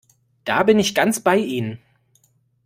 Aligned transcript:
Da 0.45 0.63
bin 0.63 0.79
ich 0.79 0.95
ganz 0.95 1.19
bei 1.19 1.37
Ihnen! 1.37 1.77